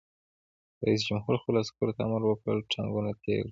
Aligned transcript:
رئیس 0.85 1.01
جمهور 1.09 1.35
خپلو 1.41 1.57
عسکرو 1.63 1.95
ته 1.97 2.01
امر 2.07 2.21
وکړ؛ 2.25 2.55
ټانکونه 2.71 3.09
تېل 3.21 3.41
کړئ! 3.43 3.49